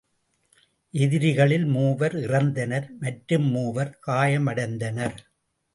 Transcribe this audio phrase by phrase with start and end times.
[0.93, 5.17] எதிரிகளில் மூவர் இறந்தனர் மற்றும் மூவர் காயமடைந்தனர்.